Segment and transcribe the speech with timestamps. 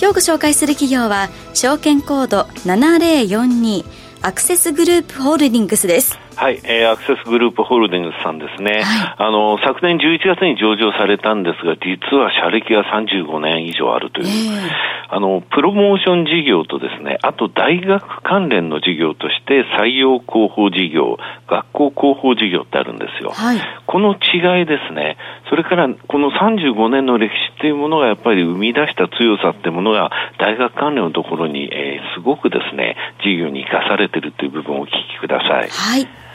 [0.00, 3.84] 今日ご紹介する企業は証券コード7042
[4.22, 6.18] アクセスグループホールディングスです。
[6.36, 23.30] はい、えー、アクセスグループホールディングスさんですね、はい、あの昨年11月に上場されたんですが、実は社歴が35年以上あるという、えー、あのプロモーション事業とですね、あと大学関連の事業として採用広報事業、学校広報事業ってあるんですよ。
[23.30, 25.18] はい、この違いですね、
[25.50, 35.68] それからこの35年の歴史っていうものがやっぱり生み出した強さっていうものが大学関連のところに、えー、すごくですね、事業に生かされているという部分をお聞きください。
[35.68, 36.29] はい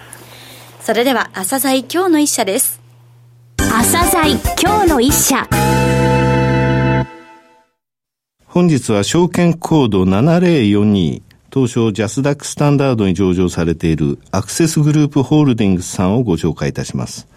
[0.86, 2.80] それでは朝鮮今日の一社です
[3.58, 5.50] 朝鮮今日の一社
[8.46, 17.28] 本日は証券コード7042東証ジャスダックスタンダードに上場されているアクセスグループホールディングスさんをご紹介いたします。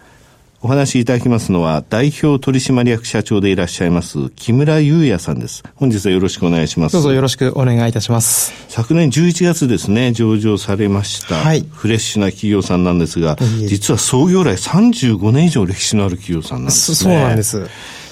[0.61, 5.63] お話しいただきますのは、代表取締役社長でいらっしゃいます、木村祐也さんです。
[5.75, 6.93] 本日はよろしくお願いします。
[6.93, 8.51] どうぞよろしくお願いいたします。
[8.67, 11.35] 昨年11月ですね、上場されました。
[11.35, 11.65] はい。
[11.71, 16.95] フレッシュな企業さんなんですが、実は創業来35年以上歴史のある企業さんなんですね。
[16.95, 17.65] そうなんです。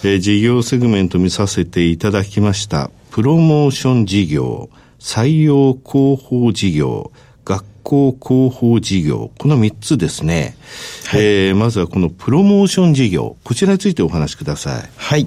[0.05, 2.91] えー、事業セグメント見させていただきました。
[3.11, 7.11] プロモーション事業、採用広報事業、
[7.43, 10.57] 学校広報事業、この3つですね。
[11.05, 14.89] はい、えー、まずはこのプロモーション事業、こちらについてお話しください。
[14.97, 15.25] はい。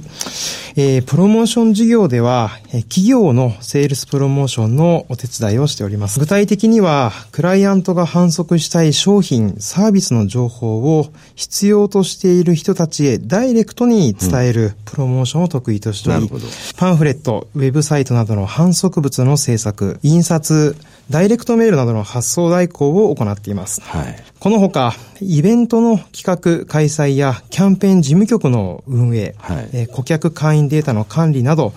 [0.76, 6.20] えー、プロモーション事業では、え企業のセールスプロモーションのお手伝いをしております。
[6.20, 16.40] 具体的には、クライアントが販促したい商品、サービスの情報を必要としている人たちへダイレクトに伝えるプロモーションを得意としており、うん、
[16.76, 20.76] パンフレット、ウェブサイトなどの販促物の制作、印刷、
[21.10, 23.80] ダイレクトメールなどの発送代行を行っています。
[23.82, 31.72] はい、このほか、イベントの企画、開催やキャンペーン事務局の運営、はい、え顧客会員データの管理など、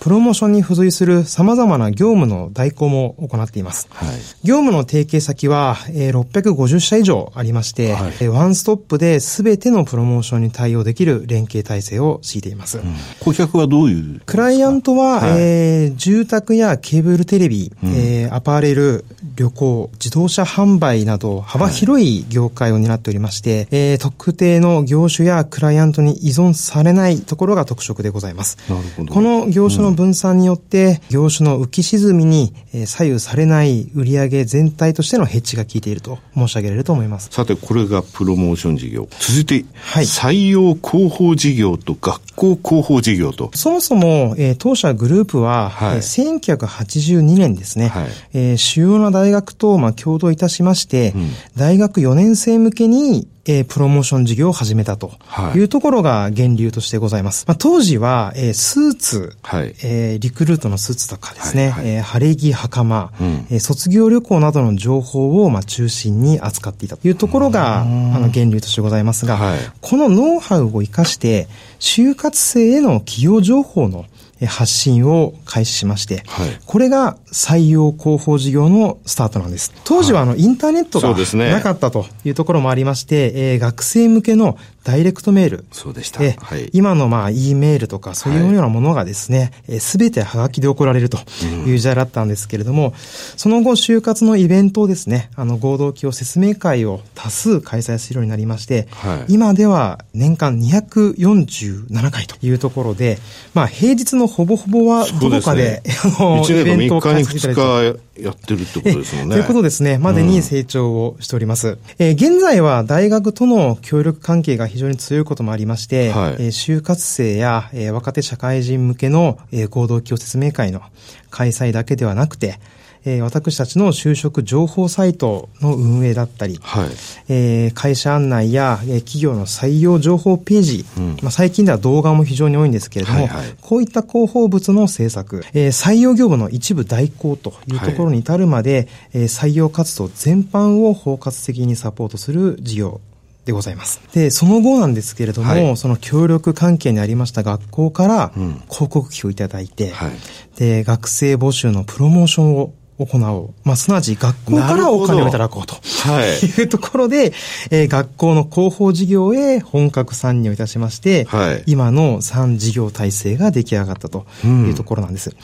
[0.00, 3.88] プロモーションに付随する様々な業務の代行も行っています。
[3.90, 4.08] はい、
[4.44, 12.78] 業務の提携先は、えー、650社以上ありまして、はい、ワンストップで全てのプロモーションに対応できる連携体制を敷いています。
[12.78, 14.20] うん、顧客はどういう？
[14.24, 19.04] クライアントは、はい、えー、住宅やケーブルテレビ、うん、えー、アパレル、
[19.34, 28.58] 旅行、自動車販売など幅広い業界を担っておりまして、はい、えー、特定の業種やクライアントに依存されないところが特色でございます。
[28.70, 29.12] なるほど。
[29.12, 32.54] この業種のの分散によって、業種の浮き沈みに
[32.86, 37.28] 左右されない売上全体としてのヘッジが効いていると申し上げられると思います。
[37.30, 39.08] さて、これがプロモーション事業。
[39.18, 43.50] 続いて、はい、採用広報事業と学校広報事業と。
[43.54, 55.12] そもそも、えー、当社グループは、はい、1982年ですね、はい、えー、主要な大学と、まあ、共同いたしまして、うん、大学4年生向けにえー、プロモーション事業を始めたと
[55.56, 55.58] い。
[55.60, 57.46] うところが源流としてございます。
[57.48, 71.48] まあ、当時は、えー、スーツ、はい、えー、リクルートのスーツとかですね、はいはい、えー、晴れ着袴、うん、えー、卒業旅行などの情報を、まあ、中心に扱っていたというところが、あの、源流としてございますが、はい、このノウハウを活かして、
[71.80, 74.04] 就活生への企業情報の
[74.46, 79.72] 発信を開始しまして、はい、これが採用広報事業のスタートなんです。
[79.84, 81.14] 当時はあの、インターネットが
[81.50, 84.56] なかったというところもありまして、えー、学生向けの
[84.88, 85.66] ダイレクトメール。
[85.70, 86.24] そうでした。
[86.24, 91.18] えはい、今のまあ、E メールとかそういうようなものがですね、す、べ、てはがきで送られると
[91.66, 92.92] いう時代だったんですけれども、うん、
[93.36, 103.18] その後、就活のイベントをですね、あの、合同企業説明会を多数開催するようになりまして、はい、今では年間247回というところで、
[103.52, 108.08] まあ、平日のほぼほぼはどこかで、ね、 あの、イベントを開催していただいて。
[108.20, 109.36] やってるってことですもんね。
[109.36, 109.98] ということですね。
[109.98, 111.68] までに成長をしております。
[111.68, 120.82] うん、えー、現在は大学との協力関係が非常に強いこともありまして、はい、えー、就活生や、えー、若手社会人向けの、えー、合同企業説明会の
[121.30, 122.58] 開催だけではなくて、
[123.04, 126.88] えー、私たちの就職情報サイトの運営だったり、はい、
[127.28, 143.00] えー、会社案内や、えー、企業の採用情報ページ、うん、まあ、最近では動画も非常に多いんですけれども、はいはい、こういった広報物の制作、えー、採用業務の一部代行というところに至るまで、はい、えー、採用活動全般を包括的にサポートする事業
[143.48, 144.02] でございます。
[144.12, 148.30] で、その後なんですけれども、はい、その協力関係にありました学校から
[148.68, 150.12] 広告費をいただいて、うんはい、
[150.56, 153.54] で、学生募集のプロモーションを行おう。
[153.64, 155.76] まあ、すなわち学校からお金をいただこうと。
[155.76, 156.44] はい。
[156.60, 157.32] いうところで、
[157.70, 165.30] えー、学校の広報事業へ本格参入いたしまして、はい、今の3事業体制が出来上がったというところなんです。
[165.30, 165.36] うん、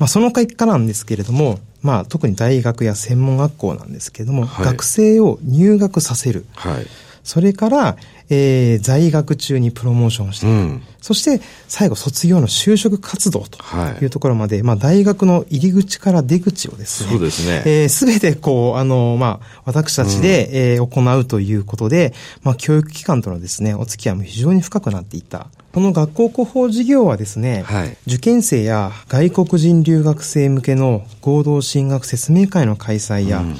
[0.00, 6.46] まあ、その結果なんですけれども、まあ、特に大学や専門学校なんですけれども、はい、学生を入学させる。
[6.54, 6.86] はい。
[7.24, 7.96] それから、
[8.28, 10.52] えー、在学中にプロモーションしていく。
[10.52, 13.58] うん、そして、最後、卒業の就職活動と
[14.02, 17.62] いうところまで、はい、まあ、大学の入り口から出口をですね、そうですね。
[17.66, 25.48] えー、すべて、こう、あの、まあ、私たちで、うん、えー、行うということで、まあ、教育機関とのですね、お付き合いも非常に深くなっていった。
[25.72, 33.56] この学校広報事業はですね、はい、受験生や外国人留学生向けの合同進学説明会の開催や、うん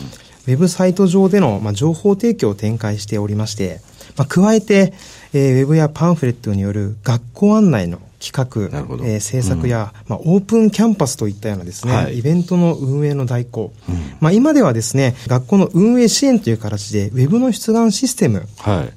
[0.46, 3.80] ウェブサイト上での、まあ、情報提供を展開しておりまして、
[4.16, 4.92] まあ、加えて、
[5.32, 18.46] えー、ウェブやパンフレットによる学校案内の企画、えー、制作や、うん、まあ、オープンキャンパスといったようなですね、はい、イベントの運営の代行、うん、まあ、今ではですね、学校の運営支援という形で、ウェブの出願システム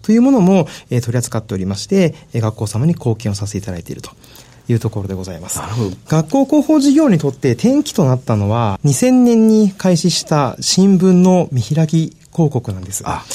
[0.04, 4.12] というものも、えー、取り扱っておりまして、学校様に貢献をさせていただいていると
[4.68, 5.60] いうところでございます。
[6.08, 13.04] 学校広報事業にとって転機となったのは、2000年に開始した新聞の見開き広告なんです。
[13.06, 13.26] あ、はい。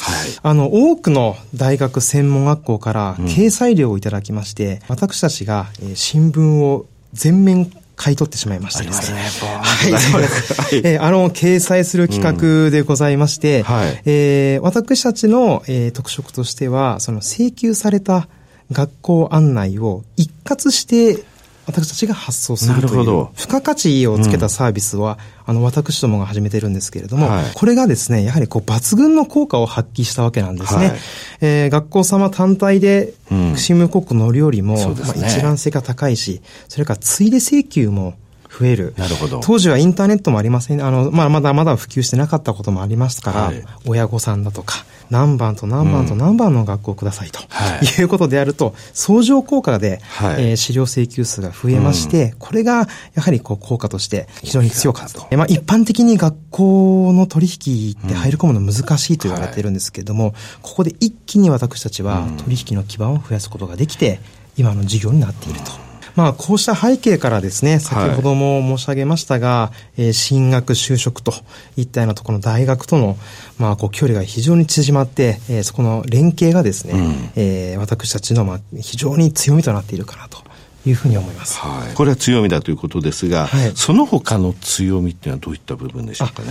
[0.43, 9.19] あの、多くの大学専門学校から掲載料をいただきまして、うん、私たちが、えー、新聞を全面買い取ってしまいましたですね。
[9.29, 10.77] すねはい、そうです。
[10.85, 18.29] えー、あの、掲載する企画でございまして、うんはい、えー、私たちの、えー、特色としては、その請求された
[18.73, 21.25] 学校案内を一括して
[21.67, 30.89] 私たちが発送するという付加価値をつけたサービスは、うん、あの私どもが始めてるんですけれども、はい、これがですねやはりこう抜群の効果を発揮したわけなんですね。
[30.89, 30.99] はい、
[31.41, 38.15] えー、学校様単体で新聞広告乗るよりも、うんね、まあ、一覧性が高いしそれからついで請求も
[38.51, 38.95] 増える。
[38.97, 39.41] なるほど。
[39.41, 40.83] 当時はインターネットもありません。
[40.83, 47.41] あの、まあ、まだまだ普及してなかったこともありますから、はい、親御さんだとか、何番と何番と何番の学校くださいと、
[48.01, 48.05] い。
[48.05, 55.37] うことであると、相乗効果で、はい、えー、資料請求数が増えまして、うん、これがやはりこう効果として非常に強かったと。
[55.37, 64.21] まあ、一般的に学校の取引って入り込むの難しいと言われているんですけれども、ここで一気に私たちは取引の基盤を増やすことができて、
[64.57, 65.90] 今の事業になっていると。
[66.17, 71.33] まあ、こうした背景からですね、先ほども申し上げましたが、はい、えー、進学、就職と
[71.77, 73.17] いったようなところの大学との、
[73.59, 80.39] まあ、こう距離が非常に縮まって、えー、そこの連携がですね、うん、えー、私たちの、まあ、非常に強みとなっているかなと。
[80.87, 86.49] いうふうに思います、はい、これは強みだということですが、はい、その他の強みっていうのはどういった部分でしょうかね？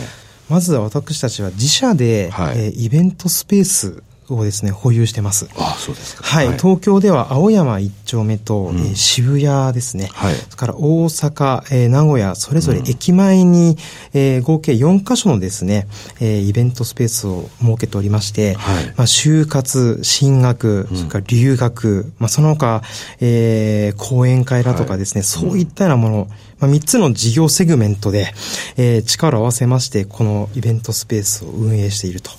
[0.50, 4.04] まずは私たちは自社で、はい、えー、イベントスペース
[4.36, 5.48] をですね、保有してます。
[5.58, 6.24] あそうですか。
[6.24, 6.48] はい。
[6.48, 10.10] はい、東京では青山一丁目と、うん、えー、渋谷ですね。
[10.14, 10.36] はい。
[10.36, 13.78] それから大阪、えー、名古屋、それぞれ駅前に、うん、
[14.14, 15.88] えー、合計4カ所のですね、
[16.20, 18.86] えー、イベントスペースを設けておりまして、はい。
[18.96, 22.82] まあ、就活、進学、それから留学、まあ、その他、
[23.20, 26.28] えー、講演会だとかですね、はい、そういったようなもの、
[26.60, 28.34] まあ、3つの事業セグメントで、
[28.78, 32.32] えー、力を合わせまして、このイベントスペースを運営していると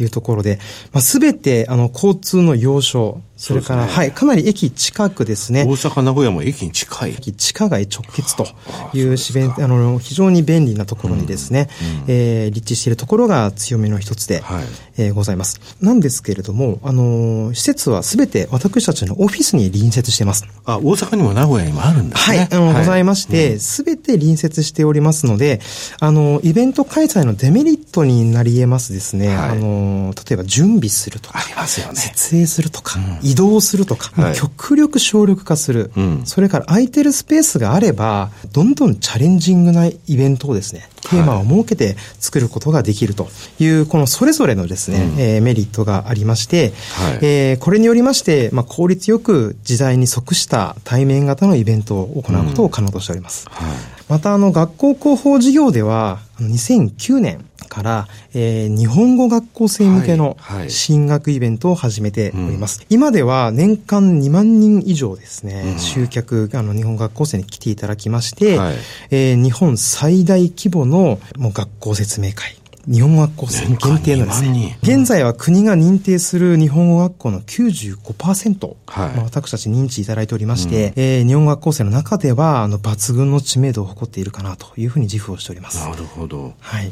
[0.00, 0.58] いうところで、
[0.92, 5.64] まあ、すべて、あの、交通の要所、それから、ね、はい、かなり駅近くですね。
[5.64, 7.10] 大阪、名古屋も駅に近い。
[7.10, 8.46] 駅地下街直結と
[8.94, 14.64] いうしべあの、非常に便利なところにですね、うんうん、えー、立地しているところが強みの一つで、はい、
[14.96, 15.60] えー、ございます。
[15.80, 20.46] なんですけれども、あの、施設はすべて私たちのオフィスに隣接しています。
[20.64, 22.38] あ、大阪にも名古屋にもあるんですね。
[22.38, 25.60] はい、あの、はい、ございまして、す、べ、て隣接しておりますので、
[25.98, 31.94] あの、イベント開催のデメリットになり得ますですね、はい、あの、例えば準備するとか、ありますよね。
[31.96, 53.46] 設営するとか、うん、移動するとか、はい、極力省力化する、うん、それから空いてるスペースがあれば、どんどんチャレンジングなイベントをですね、テーマを設けて作ることができるという、このそれぞれのですね、うん、えー、メリットがありまして、はい、えー、これによりまして、まあ、効率よく時代に即した対面型のイベントを行うことを可能としております。
[53.48, 53.76] うんはい、
[54.08, 60.36] また、あの、学校広報事業では、2009年、から、えー、日本語学校生向けの
[60.68, 62.80] 進学イベントを始めております。
[62.80, 68.74] はいはいうん、今では年間2万人以上ですね、うん、集客、あの、日本学校生に来ていただきまして、はい、
[69.10, 72.56] えー、日本最大規模のもう学校説明会、
[72.88, 85.88] 日本語学校生限定のですね、現在は国が認定する日本語学校の95%、はい、まあ、私たち認知いただいておりまして、うん、えー、日本語学校生の中では、あの、抜群の知名度を誇っているかなというふうに自負をしております。
[85.88, 86.54] なるほど。
[86.58, 86.90] はい。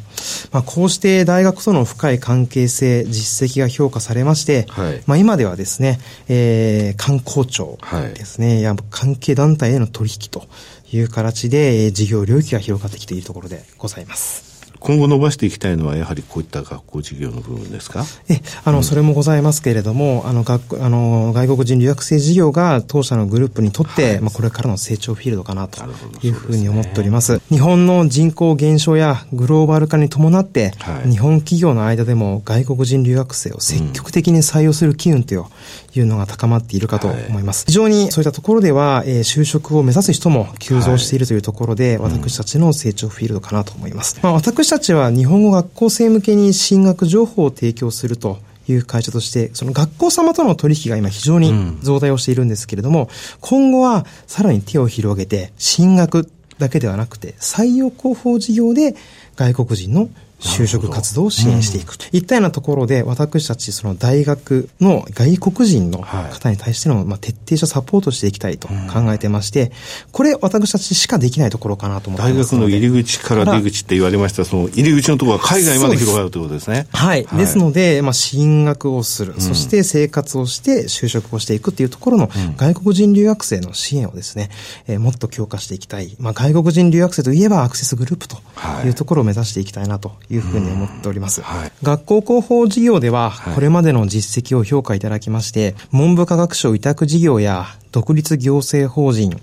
[0.52, 7.78] まあ、こうして大学との深い関係性、実績が評価されまして、はい、まあ、今ではですね、えー、観光庁
[8.14, 10.44] ですね、はい、や関係団体への取引と
[10.92, 14.49] いう形で、事業領域が広がってきているところでございます。
[14.80, 18.04] 今後伸ばしていきたいのは、やはりこういった学校事業の部分ですか？
[18.28, 25.82] え、あの、うん、それもございますけれども、あの、学、あの、外国人留学生事業が当社のグループにとって、はい、まあ、これからの成長フィールドかなと
[26.22, 27.20] いうふうに思っております。
[27.20, 35.44] すね、日本の人口減少やグローバル化に伴って、はい、日本企業の間でも外国人留学生を積極的に採用する機運という、
[35.92, 37.64] いうのが高まっているかと思います。
[37.64, 44.18] はい、非常にそういったところでは、えー、就職を目指す人も急増しているというところで、私たちの成長フィールドかなと思います。
[44.22, 53.08] まあ、私たちは日本語学校生向けに進学情報を提供するという会社として、その学校様との取引が今非常に増大をしているんですけれども、うん、
[53.40, 58.94] 今後はさらに手を広げて、進学だけではなくて、採用広報事業で
[59.34, 60.08] 外国人の
[60.40, 62.06] 就職活動を支援していくと。
[62.12, 69.70] いったようなところで、私たちその大学の外国人の方に対しての、まあ、徹底したサポートしていきたいと考えてまして、
[70.12, 72.52] これ私たちしかできないところかなと思ってます。
[72.52, 76.86] 大学の入り口から出口って言われました、その入り口のところが海外まで広がるということですね。
[76.92, 77.26] はい。
[77.26, 84.50] ですので、まあ、進学をする、そして生活をして就職をしていくっていうところの外国人留学生の支援をですね、
[84.86, 86.16] えー、もっと強化していきたい。
[86.18, 88.38] まあ、外国人留学生といえばアクセスグループと
[88.84, 88.88] い。
[88.90, 91.42] うところを目指していきたいなというふうに思っております。
[91.42, 99.40] はい、学校広報事業では、これまでの実績を評価いただきまして、文部科学省委託事業や独立行政法人、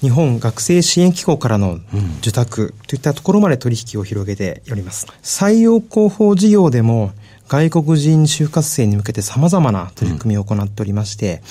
[0.00, 1.78] 日本学生支援機構からの
[2.20, 5.06] 受託といったところまで取引を広げております。
[5.22, 7.12] 採用広報事業でも、
[7.48, 11.42] 外国人就活生に向けて様々な取り組みを行っておりまして、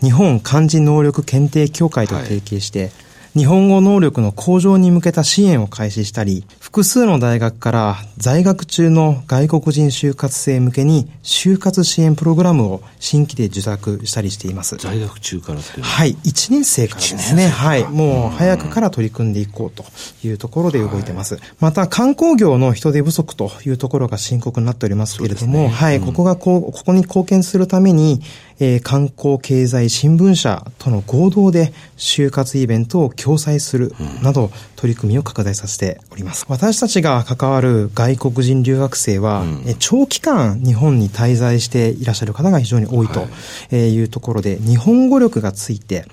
[0.00, 2.92] 日本漢字能力検定協会と提携して、はい
[3.34, 14.76] 日本語能力の向上に向けた支援を開始したり、複数の大学から在学中の外国人就活生向けに就活支援プログラムを新規で受託したりしています。
[14.76, 17.48] 在学中からってはい、1年生からですね。
[17.48, 19.84] はい、もう早くから取り組んでいこうと
[20.26, 21.36] いうところで動いてます。
[21.36, 28.20] はい、また、観光業の人手不足というところが深刻になっておりますけれども、ね、はい、ここがこう、ここに貢献するために、
[28.64, 33.92] えー、観光経済新聞社との合同で就活イベントを共催する
[34.22, 36.46] など取り組みを拡大させております。
[36.48, 43.26] 私たちが関わる外国人留学生は、うん、長期間日本に滞在していらっしゃる方が非常に多いと
[43.74, 44.02] い。
[44.04, 46.06] うところで、日本語力がついて、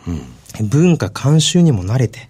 [0.60, 2.30] 文化慣習にも慣れて、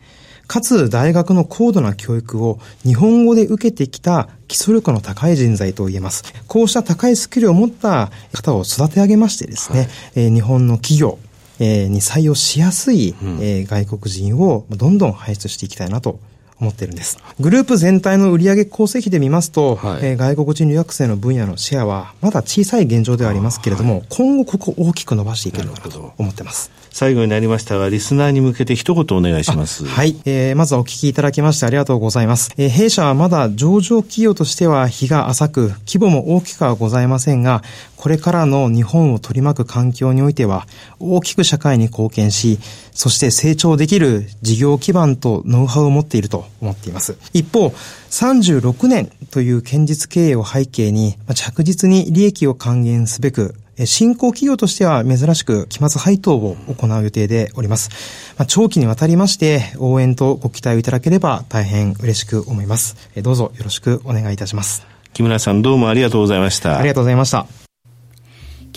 [0.49, 6.23] かつ大学の高度な教育を日本語で受けてきた基礎力の高い人材と言えます。
[6.47, 11.19] こうした高いスキルを持った方を育て上げましてですね、はい、えー、日本の企業、
[11.59, 16.19] えー、に採用しやすい、うん、えー、外国人をどんどん輩出していきたいなと
[16.59, 17.17] 思っているんです。
[17.39, 26.71] グループ全体の売上構成比で見ますと、はい、えー、外国人留学生の分野のシェアはまだ小さい現状ではありますけれども、はい、今後ここ大きく伸ばしていけるのかなと思ってます。
[26.91, 29.85] 最後になりましたが、リスナーに向けて一言お願いします。
[29.85, 30.19] はい。
[30.25, 32.51] えー、まずお聞きいただきましてありがとうございます。
[32.57, 37.63] えー、弊社はまだ上場企業としては日が浅く、規模も大きくはございませんが、
[37.95, 40.67] これからの日本を取り巻く環境においては、
[40.99, 42.59] 大きく社会に貢献し、
[42.91, 47.17] そして成長できる事業基盤とノウハウを持っていると思っています。
[47.33, 47.73] 一方、
[48.09, 57.89] 36年という堅実経営を背景に、着実に利益を還元すべく、新興企業としては珍しく期末配当を行う予定でおります。
[58.37, 63.09] まあ、長期にわたりまして応援とご期待をいただければ大変嬉しく思います。
[63.21, 64.85] どうぞよろしくお願いいたします。
[65.13, 66.77] 木村さんどうもありがとうございました。
[66.77, 67.47] ありがとうございました。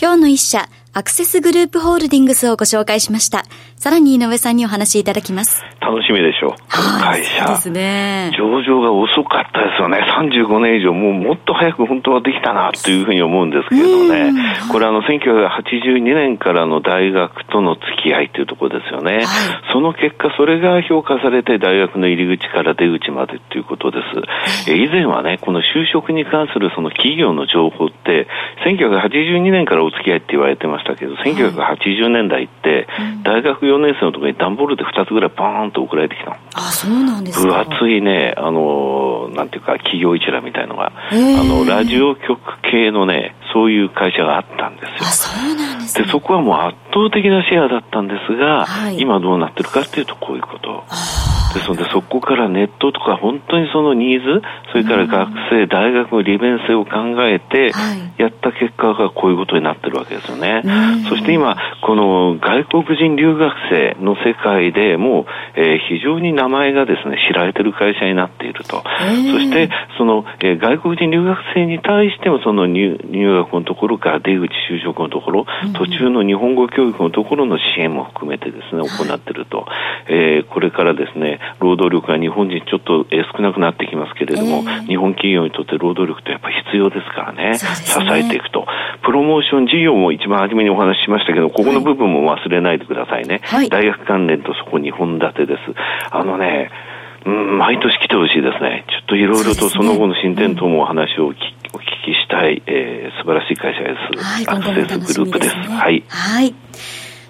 [0.01, 3.45] 今日の一社、アクセスグループホールディングスをご紹介しました。
[3.77, 5.61] さらに井上さんにお話しいただきます。
[5.83, 7.01] 楽しみでしょう。
[7.01, 7.45] 会社。
[7.47, 8.31] ですね。
[8.37, 9.99] 上場が遅かったですよね。
[10.17, 14.31] 35年以上、もうもっと早く本当はできたなというふうに思うんですけれどね。
[14.71, 19.15] これあの、1982年からの大学との付き合いというところですよね。
[19.15, 19.25] はい、
[19.73, 23.99] その結果、それが評価されて大学の入り口から出口までということで
[24.65, 24.71] す。
[24.71, 28.27] 以前はね、この就職に関するその企業の情報って、
[28.65, 32.87] 1982年からお付き合いって言われてましたけど、1980年代って、
[33.23, 36.37] 大学4年生のところに段ボールで2つぐらいパーンと送られてきたの。
[36.53, 37.65] あ、そうなんですか。
[37.65, 44.91] 分厚いね、あの、なんていうか、企業一覧みたいのが、あの、ラジオ局系のね、そういう会社があったんですよ。
[45.01, 50.83] あ、そうなんです、ね、で、そこはもう圧倒的なシェアだったんですが、はい、今どうなってるかっていうと、こういうこと。
[51.53, 54.41] ですので、そこからネットとか本当にそのニーズ、
[54.71, 56.91] それから学生、大学の利便性を考
[57.25, 57.71] えて、
[58.17, 60.63] やった結果がこういうことになってるわけですよね。
[61.09, 68.83] そして今、この外国人留学生の世界でも、えー、非常に名前がですね、知られてる会社になっていると。
[69.31, 79.65] そして、その、えー、外国人留学生に対しても、その入入学のところから出口就職のところ、途中の日本語教育のところの支援も含めてですね、行っていると。
[80.07, 88.65] えー、これからですね、労働力が日本人ちょっと、えー、少なくなってきますけれども、日本企業にとって労働力ってやっぱ必要ですからね、ね支えていくと。
[89.03, 93.41] プロモーション事業も一番初めにお話ししましたけど、ここの部分も忘れないでくださいね。
[93.43, 95.61] はい、大学関連とそこ2本立てです。
[96.11, 96.71] あのね、
[97.25, 98.85] うん、毎年来てほしいですね。
[98.89, 101.43] ちょっといろいろとその後の進展等もお話をお聞き
[102.11, 104.23] したい、えー、素晴らしい会社です。
[104.23, 105.55] はい、アクセスグループです。
[105.55, 106.03] はい。
[106.07, 106.53] はい。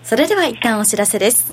[0.04, 1.53] それでは一旦お知らせです。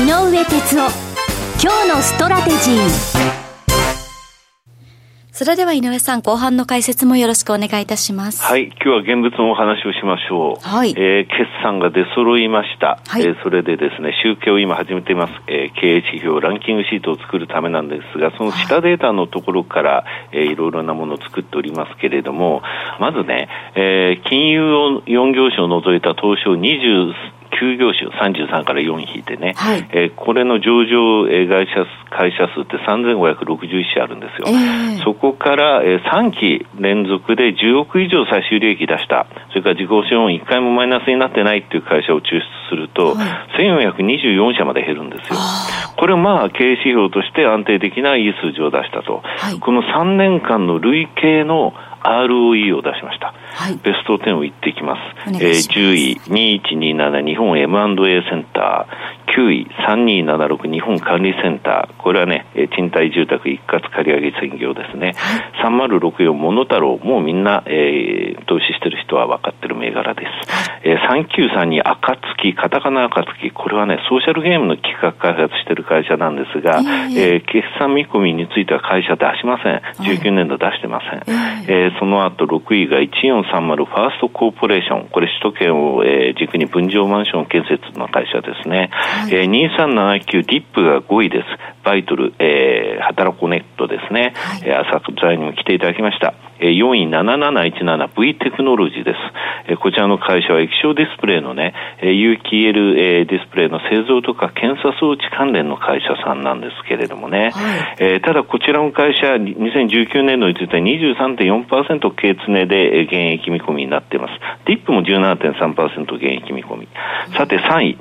[0.00, 0.88] 井上哲夫
[1.62, 3.10] 今日のストラテジー
[5.30, 8.42] それでは井上さん、後半の解説もよろしくお願いいたします。
[8.42, 10.66] はい、今日は現物のお話をしましょう。
[10.66, 10.94] はい。
[10.96, 12.98] えー、決算が出揃いました。
[13.06, 13.22] はい。
[13.22, 15.34] えー、それでですね、集計を今始めています。
[15.48, 22.62] えー、経営指標、ランキングシートを作るためなんですが、その下データのところから、えー、いろいろなものを作っておりますけれども、
[23.00, 34.48] まずね、えー、金融を4業種を除いた東証20 9業種、33から4引いてね、はい、えー、これの上場会社会社数って3561社あるんですよ。
[34.48, 45.38] えー、そこから、えー、3期連続で10億以上最終利益出した、それから自己資本1回もマイナスになってないっていう会社を抽出すると、はい、1424社まで減るんですよ。
[45.96, 49.22] これまあ経営指標として安定的ないい数字を出したと。
[49.22, 53.34] はい、この3年間の累計の ROE を出しました。
[53.52, 55.30] はい、ベスト10を言っていきます。
[55.30, 62.46] ますえー、10位、2127日本 M&A センター、9位、3276日本管理センター、これはね、
[62.76, 65.14] 賃貸住宅一括借り上げ専業ですね。
[65.62, 70.80] 3064モノタロウ、もうみんな、えー、投資してる人は分かってる銘柄です。
[70.82, 76.80] えー、3932暁、カタカナ暁、これはね、ソーシャルゲームの企画開発してる会社なんですが、
[77.14, 79.82] えー、決算見込みについては会社出しません。
[80.02, 81.22] 19年度出してません。
[81.68, 88.90] えー、その後6位が1430ファーストコーポレーション、これ首都圏を、えー、軸に分譲マンション建設の会社ですね。
[89.20, 91.46] はい、えー、2379ディップが5位です。
[91.84, 94.32] バイトル、えー、働こネットですね。
[94.36, 96.34] はい、えー、朝材にも来ていただきました。
[96.60, 99.16] えー、4位 7717V テクノロジーです。
[99.68, 107.50] えー、こちらの会社は液晶ディスプレイのね、えー、有機 L、えー、ディスプレイの製造とか検査装置関連の会社さんなんですけれどもね。
[107.50, 114.32] はい、えー、ただこちらの会社、2019年度については23.4%経常で現役見込みになっています。
[114.66, 116.88] ディップも17.3%現役見込み。
[117.36, 117.98] さて3位。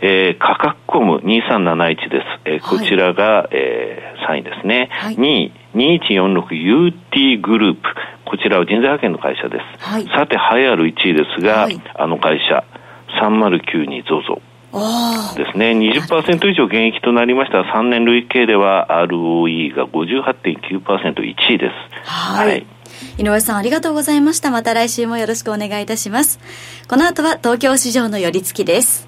[0.00, 2.24] えー、価格コム2371です。
[2.44, 4.88] えー、こちらが、えー、3位ですね。
[4.92, 7.80] はい、2位、2146UT グループ。
[8.24, 9.84] こちらは人材派遣の会社です。
[9.84, 12.64] はい、さて、栄えある1位ですが、はい、あの会社、
[13.20, 14.40] 3092 ZOZO。
[15.36, 15.70] ですね。
[15.70, 22.08] 20%以上減益となりました3年累計では ROE が58.9%、1位です。
[22.08, 22.66] はい、はい
[23.16, 24.50] 井上さんありがとうございました。
[24.50, 26.40] また来週もよろしくお願いいたします。
[26.88, 29.07] この後は東京市場の寄り付きです。